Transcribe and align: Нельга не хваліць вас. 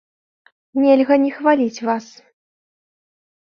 Нельга 0.85 1.15
не 1.25 1.29
хваліць 1.35 1.83
вас. 1.91 2.05